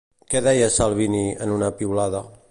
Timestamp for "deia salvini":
0.45-1.21